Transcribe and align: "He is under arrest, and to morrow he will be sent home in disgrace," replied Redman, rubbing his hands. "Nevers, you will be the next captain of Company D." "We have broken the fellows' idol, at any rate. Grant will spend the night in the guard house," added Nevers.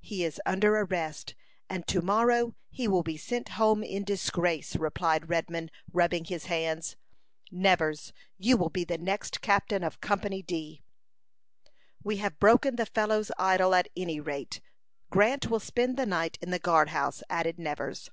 "He 0.00 0.24
is 0.24 0.40
under 0.44 0.80
arrest, 0.80 1.36
and 1.68 1.86
to 1.86 2.02
morrow 2.02 2.56
he 2.70 2.88
will 2.88 3.04
be 3.04 3.16
sent 3.16 3.50
home 3.50 3.84
in 3.84 4.02
disgrace," 4.02 4.74
replied 4.74 5.28
Redman, 5.28 5.70
rubbing 5.92 6.24
his 6.24 6.46
hands. 6.46 6.96
"Nevers, 7.52 8.12
you 8.36 8.56
will 8.56 8.68
be 8.70 8.82
the 8.82 8.98
next 8.98 9.40
captain 9.42 9.84
of 9.84 10.00
Company 10.00 10.42
D." 10.42 10.82
"We 12.02 12.16
have 12.16 12.40
broken 12.40 12.74
the 12.74 12.86
fellows' 12.86 13.30
idol, 13.38 13.72
at 13.76 13.88
any 13.96 14.18
rate. 14.18 14.60
Grant 15.08 15.48
will 15.48 15.60
spend 15.60 15.96
the 15.96 16.04
night 16.04 16.36
in 16.42 16.50
the 16.50 16.58
guard 16.58 16.88
house," 16.88 17.22
added 17.30 17.56
Nevers. 17.60 18.10